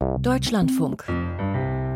Deutschlandfunk. 0.00 1.04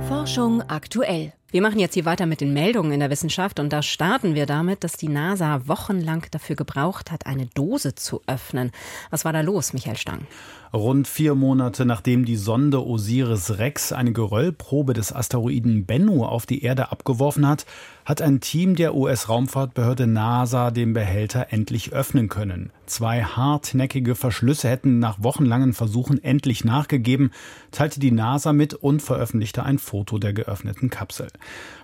Forschung 0.06 0.60
aktuell. 0.68 1.32
Wir 1.50 1.62
machen 1.62 1.78
jetzt 1.78 1.94
hier 1.94 2.04
weiter 2.04 2.26
mit 2.26 2.42
den 2.42 2.52
Meldungen 2.52 2.92
in 2.92 3.00
der 3.00 3.08
Wissenschaft 3.08 3.58
und 3.60 3.72
da 3.72 3.80
starten 3.80 4.34
wir 4.34 4.44
damit, 4.44 4.84
dass 4.84 4.98
die 4.98 5.08
NASA 5.08 5.66
wochenlang 5.68 6.26
dafür 6.30 6.54
gebraucht 6.54 7.10
hat, 7.10 7.24
eine 7.24 7.46
Dose 7.46 7.94
zu 7.94 8.20
öffnen. 8.26 8.72
Was 9.08 9.24
war 9.24 9.32
da 9.32 9.40
los, 9.40 9.72
Michael 9.72 9.96
Stang? 9.96 10.26
Rund 10.74 11.08
vier 11.08 11.34
Monate 11.34 11.86
nachdem 11.86 12.26
die 12.26 12.36
Sonde 12.36 12.84
Osiris-Rex 12.84 13.92
eine 13.92 14.12
Geröllprobe 14.12 14.92
des 14.92 15.14
Asteroiden 15.14 15.86
Bennu 15.86 16.24
auf 16.24 16.44
die 16.44 16.62
Erde 16.62 16.92
abgeworfen 16.92 17.48
hat, 17.48 17.64
hat 18.04 18.20
ein 18.20 18.40
Team 18.40 18.76
der 18.76 18.94
US-Raumfahrtbehörde 18.94 20.06
NASA 20.06 20.70
den 20.70 20.92
Behälter 20.92 21.46
endlich 21.50 21.92
öffnen 21.92 22.28
können. 22.28 22.70
Zwei 22.86 23.22
hartnäckige 23.22 24.14
Verschlüsse 24.14 24.68
hätten 24.68 24.98
nach 24.98 25.22
wochenlangen 25.22 25.72
Versuchen 25.72 26.22
endlich 26.22 26.64
nachgegeben, 26.64 27.30
teilte 27.70 28.00
die 28.00 28.10
NASA 28.10 28.52
mit 28.52 28.74
und 28.74 29.00
veröffentlichte 29.00 29.62
ein 29.62 29.78
Foto 29.78 30.18
der 30.18 30.34
geöffneten 30.34 30.90
Kapsel. 30.90 31.28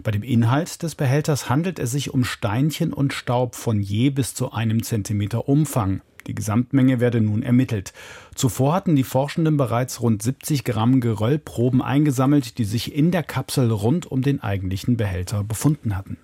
Bei 0.03 0.11
dem 0.11 0.23
Inhalt 0.23 0.83
des 0.83 0.95
Behälters 0.95 1.49
handelt 1.49 1.79
es 1.79 1.91
sich 1.91 2.13
um 2.13 2.25
Steinchen 2.25 2.93
und 2.93 3.15
Staub 3.15 3.55
von 3.55 3.81
je 3.81 4.11
bis 4.11 4.35
zu 4.35 4.53
einem 4.53 4.83
Zentimeter 4.83 5.49
Umfang. 5.49 6.03
Die 6.31 6.35
Gesamtmenge 6.37 7.01
werde 7.01 7.21
nun 7.21 7.43
ermittelt. 7.43 7.93
Zuvor 8.37 8.73
hatten 8.73 8.95
die 8.95 9.03
Forschenden 9.03 9.57
bereits 9.57 10.01
rund 10.01 10.23
70 10.23 10.63
Gramm 10.63 11.01
Geröllproben 11.01 11.83
eingesammelt, 11.83 12.57
die 12.59 12.65
sich 12.65 12.95
in 12.95 13.11
der 13.11 13.25
Kapsel 13.25 13.73
rund 13.73 14.07
um 14.07 14.23
den 14.23 14.41
eigentlichen 14.41 14.97
Behälter 14.97 15.43
befunden 15.43 15.97
hatten. 15.97 16.19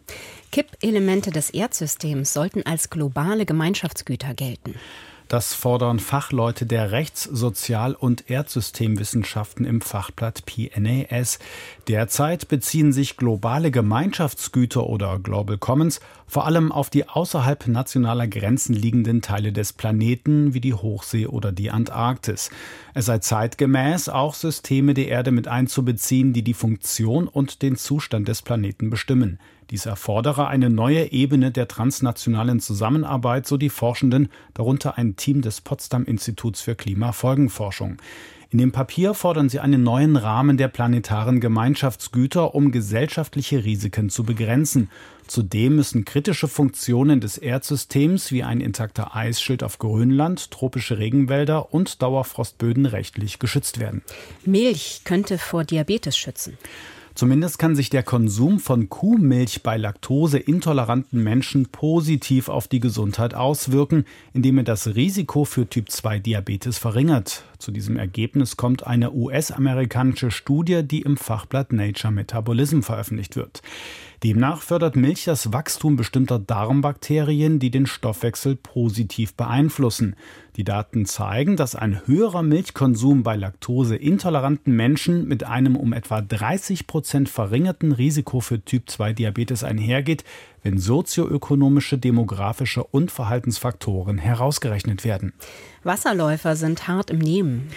Kippelemente 0.53 1.33
des 1.33 1.51
Erdsystems 1.51 2.33
sollten 2.33 2.63
als 2.65 2.89
globale 2.89 3.47
Gemeinschaftsgüter 3.47 4.33
gelten. 4.35 4.77
Das 5.29 5.55
fordern 5.55 5.99
Fachleute 5.99 6.67
der 6.67 6.93
Rechts-, 6.93 7.25
Sozial- 7.25 7.97
und 7.97 8.31
Erdsystemwissenschaften 8.31 9.65
im 9.65 9.81
Fachblatt 9.81 10.45
PNAS. 10.47 11.41
Derzeit 11.89 12.47
beziehen 12.47 12.93
sich 12.93 13.17
globale 13.17 13.73
Gemeinschaftsgüter 13.73 14.87
oder 14.87 15.19
Global 15.19 15.59
Commons 15.59 16.01
vor 16.29 16.47
allem 16.47 16.71
auf 16.71 16.91
die 16.91 17.09
außerhalb 17.09 17.67
nationaler 17.67 18.29
Grenzen 18.29 18.75
liegenden 18.75 19.21
Teile 19.21 19.53
des 19.53 19.73
Planeten 19.73 20.55
wie 20.55 20.61
die 20.61 20.75
Hochsee 20.75 21.27
oder 21.27 21.51
die 21.51 21.73
Antarktis. 21.73 22.51
Es 22.95 23.07
sei 23.07 23.19
zeitgemäß, 23.19 24.09
auch 24.09 24.35
Systeme 24.35 24.95
der 24.95 25.09
Erde 25.09 25.33
mit 25.33 25.49
einzubeziehen, 25.49 26.33
die 26.33 26.43
die 26.43 26.55
Funktion 26.55 27.27
und 27.27 27.63
den 27.63 27.77
Zustand 27.77 28.29
des 28.29 28.43
Planeten 28.43 28.91
bestimmen. 28.91 29.39
Dies 29.71 29.87
erfordere 29.87 30.47
eine 30.47 30.71
neue 30.71 31.11
Ebene 31.11 31.51
der 31.51 31.67
transnationalen 31.67 32.61
Zusammenarbeit, 32.61 33.49
so 33.49 33.57
die 33.57 33.69
Forschenden, 33.69 34.29
darunter 34.55 34.97
ein 34.97 35.16
Team 35.17 35.43
des 35.43 35.61
Potsdam 35.61 36.05
Instituts 36.05 36.61
für 36.61 36.75
Klimafolgenforschung. 36.75 37.99
In 38.51 38.59
dem 38.59 38.71
Papier 38.71 39.13
fordern 39.13 39.49
sie 39.49 39.59
einen 39.59 39.83
neuen 39.83 40.17
Rahmen 40.17 40.57
der 40.57 40.69
planetaren 40.69 41.41
Gemeinschaftsgüter, 41.41 42.55
um 42.55 42.71
gesellschaftliche 42.71 43.65
Risiken 43.65 44.09
zu 44.09 44.23
begrenzen. 44.23 44.89
Zudem 45.27 45.75
müssen 45.77 46.05
kritische 46.05 46.47
Funktionen 46.47 47.21
des 47.21 47.39
Erdsystems 47.39 48.31
wie 48.31 48.45
ein 48.45 48.61
intakter 48.61 49.17
Eisschild 49.17 49.65
auf 49.65 49.79
Grönland, 49.79 50.53
tropische 50.53 50.99
Regenwälder 50.99 51.75
und 51.75 52.01
Dauerfrostböden 52.03 52.87
rechtlich 52.87 53.41
geschützt 53.41 53.81
werden. 53.81 54.03
Milch 54.45 55.01
könnte 55.05 55.39
vor 55.39 55.65
Diabetes 55.65 56.17
schützen. 56.17 56.57
Zumindest 57.17 57.59
kann 57.59 57.75
sich 57.75 57.89
der 57.89 58.03
Konsum 58.03 58.61
von 58.61 58.91
Kuhmilch 58.91 59.63
bei 59.63 59.79
laktoseintoleranten 59.79 61.25
Menschen 61.25 61.65
positiv 61.65 62.51
auf 62.51 62.69
die 62.69 62.79
Gesundheit 62.79 63.33
auswirken, 63.33 64.05
indem 64.35 64.59
er 64.59 64.65
das 64.65 64.95
Risiko 64.95 65.47
für 65.47 65.67
Typ-2-Diabetes 65.67 66.77
verringert. 66.77 67.45
Zu 67.59 67.71
diesem 67.71 67.97
Ergebnis 67.97 68.57
kommt 68.57 68.87
eine 68.87 69.13
US-amerikanische 69.13 70.31
Studie, 70.31 70.83
die 70.83 71.03
im 71.03 71.17
Fachblatt 71.17 71.73
Nature 71.73 72.13
Metabolism 72.13 72.81
veröffentlicht 72.81 73.37
wird. 73.37 73.63
Demnach 74.23 74.63
fördert 74.63 74.97
Milch 74.97 75.25
das 75.25 75.53
Wachstum 75.53 75.97
bestimmter 75.97 76.39
Darmbakterien, 76.39 77.59
die 77.59 77.71
den 77.71 77.87
Stoffwechsel 77.87 78.57
positiv 78.57 79.35
beeinflussen. 79.35 80.17
Die 80.57 80.65
Daten 80.65 81.05
zeigen, 81.05 81.57
dass 81.57 81.75
ein 81.75 82.07
höherer 82.07 82.43
Milchkonsum 82.43 83.23
bei 83.23 83.37
laktoseintoleranten 83.37 84.75
Menschen 84.75 85.29
mit 85.29 85.45
einem 85.45 85.77
um 85.77 85.93
etwa 85.93 86.23
30 86.23 86.87
Prozent 86.87 87.29
verringerten 87.29 87.93
Risiko 87.93 88.41
für 88.41 88.65
Typ-2-Diabetes 88.65 89.65
einhergeht, 89.65 90.25
wenn 90.67 90.79
sozioökonomische, 90.79 91.97
demografische 91.97 92.83
und 92.83 93.13
Verhaltensfaktoren 93.13 94.19
herausgerechnet 94.19 95.05
werden. 95.05 95.33
Wasserläufer 95.85 96.57
sind 96.57 96.89
hart 96.89 97.11
im 97.11 97.19
Nehmen. 97.19 97.69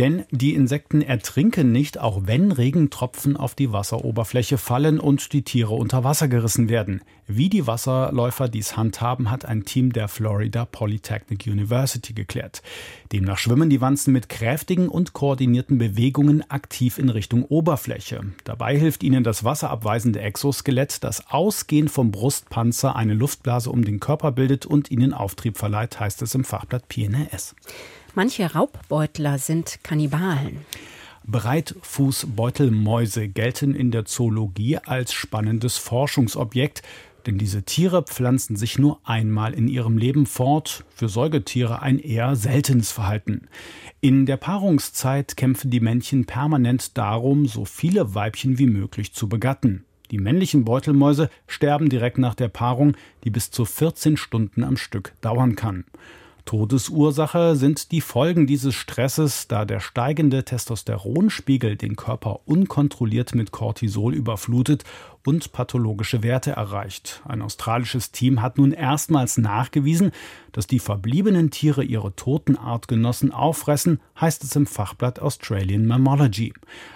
Denn 0.00 0.24
die 0.30 0.54
Insekten 0.54 1.02
ertrinken 1.02 1.72
nicht, 1.72 2.00
auch 2.00 2.22
wenn 2.24 2.52
Regentropfen 2.52 3.36
auf 3.36 3.54
die 3.54 3.70
Wasseroberfläche 3.70 4.56
fallen 4.56 4.98
und 4.98 5.34
die 5.34 5.42
Tiere 5.42 5.74
unter 5.74 6.04
Wasser 6.04 6.26
gerissen 6.26 6.70
werden. 6.70 7.02
Wie 7.26 7.50
die 7.50 7.66
Wasserläufer 7.66 8.48
dies 8.48 8.78
handhaben, 8.78 9.30
hat 9.30 9.44
ein 9.44 9.66
Team 9.66 9.92
der 9.92 10.08
Florida 10.08 10.64
Polytechnic 10.64 11.46
University 11.46 12.14
geklärt. 12.14 12.62
Demnach 13.12 13.36
schwimmen 13.36 13.68
die 13.68 13.82
Wanzen 13.82 14.14
mit 14.14 14.30
kräftigen 14.30 14.88
und 14.88 15.12
koordinierten 15.12 15.76
Bewegungen 15.76 16.50
aktiv 16.50 16.96
in 16.96 17.10
Richtung 17.10 17.44
Oberfläche. 17.44 18.22
Dabei 18.44 18.78
hilft 18.78 19.02
ihnen 19.02 19.22
das 19.22 19.44
wasserabweisende 19.44 20.20
Exoskelett, 20.20 21.04
das 21.04 21.30
ausgehend 21.30 21.90
vom 21.90 22.10
Brustpanzer 22.10 22.96
eine 22.96 23.12
Luftblase 23.12 23.68
um 23.68 23.84
den 23.84 24.00
Körper 24.00 24.32
bildet 24.32 24.64
und 24.64 24.90
ihnen 24.90 25.12
Auftrieb 25.12 25.58
verleiht, 25.58 26.00
heißt 26.00 26.22
es 26.22 26.34
im 26.34 26.44
Fachblatt 26.44 26.88
PNS. 26.88 27.54
Manche 28.14 28.52
Raubbeutler 28.52 29.38
sind 29.38 29.78
Kannibalen. 29.84 30.58
Breitfußbeutelmäuse 31.26 33.28
gelten 33.28 33.74
in 33.74 33.92
der 33.92 34.04
Zoologie 34.04 34.78
als 34.78 35.12
spannendes 35.12 35.78
Forschungsobjekt, 35.78 36.82
denn 37.26 37.38
diese 37.38 37.62
Tiere 37.62 38.02
pflanzen 38.02 38.56
sich 38.56 38.78
nur 38.78 38.98
einmal 39.04 39.54
in 39.54 39.68
ihrem 39.68 39.96
Leben 39.96 40.26
fort, 40.26 40.84
für 40.92 41.08
Säugetiere 41.08 41.82
ein 41.82 42.00
eher 42.00 42.34
seltenes 42.34 42.90
Verhalten. 42.90 43.46
In 44.00 44.26
der 44.26 44.38
Paarungszeit 44.38 45.36
kämpfen 45.36 45.70
die 45.70 45.80
Männchen 45.80 46.24
permanent 46.24 46.98
darum, 46.98 47.46
so 47.46 47.64
viele 47.64 48.14
Weibchen 48.14 48.58
wie 48.58 48.66
möglich 48.66 49.12
zu 49.12 49.28
begatten. 49.28 49.84
Die 50.10 50.18
männlichen 50.18 50.64
Beutelmäuse 50.64 51.30
sterben 51.46 51.88
direkt 51.88 52.18
nach 52.18 52.34
der 52.34 52.48
Paarung, 52.48 52.96
die 53.22 53.30
bis 53.30 53.52
zu 53.52 53.64
14 53.64 54.16
Stunden 54.16 54.64
am 54.64 54.76
Stück 54.76 55.12
dauern 55.20 55.54
kann. 55.54 55.84
Todesursache 56.50 57.54
sind 57.54 57.92
die 57.92 58.00
Folgen 58.00 58.48
dieses 58.48 58.74
Stresses, 58.74 59.46
da 59.46 59.64
der 59.64 59.78
steigende 59.78 60.44
Testosteronspiegel 60.44 61.76
den 61.76 61.94
Körper 61.94 62.40
unkontrolliert 62.44 63.36
mit 63.36 63.52
Cortisol 63.52 64.16
überflutet 64.16 64.82
und 65.24 65.52
pathologische 65.52 66.24
Werte 66.24 66.50
erreicht. 66.50 67.22
Ein 67.24 67.42
australisches 67.42 68.10
Team 68.10 68.42
hat 68.42 68.58
nun 68.58 68.72
erstmals 68.72 69.38
nachgewiesen, 69.38 70.10
dass 70.50 70.66
die 70.66 70.80
verbliebenen 70.80 71.52
Tiere 71.52 71.84
ihre 71.84 72.16
toten 72.16 72.56
Artgenossen 72.56 73.30
auffressen, 73.30 74.00
heißt 74.20 74.42
es 74.42 74.56
im 74.56 74.66
Fachblatt 74.66 75.20
Australian 75.20 75.86
Mammalogy. 75.86 76.52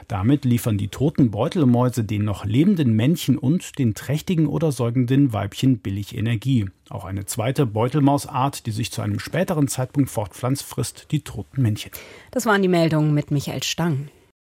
Damit 0.09 0.44
liefern 0.44 0.78
die 0.78 0.88
toten 0.88 1.31
Beutelmäuse 1.31 2.04
den 2.04 2.25
noch 2.25 2.44
lebenden 2.44 2.94
Männchen 2.94 3.38
und 3.38 3.78
den 3.78 3.94
trächtigen 3.94 4.47
oder 4.47 4.72
säugenden 4.72 5.32
Weibchen 5.32 5.78
billig 5.78 6.16
Energie. 6.16 6.66
Auch 6.91 7.04
eine 7.04 7.25
zweite 7.25 7.66
Beutelmausart, 7.66 8.66
die 8.66 8.70
sich 8.70 8.92
zu 8.92 9.03
einem 9.03 9.19
späteren 9.19 9.69
Zeitpunkt 9.69 10.10
fortpflanzt, 10.10 10.62
frisst 10.62 11.06
die 11.10 11.20
toten 11.20 11.62
Männchen. 11.62 11.92
Das 12.31 12.47
waren 12.47 12.62
die 12.62 12.69
Meldungen 12.69 13.15
mit 13.15 13.31
Michael 13.31 13.62
Stang. 13.62 14.09